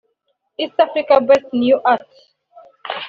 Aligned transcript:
East 0.61 0.77
Africa 0.85 1.15
Best 1.27 1.47
New 1.61 1.77
Act 1.93 2.11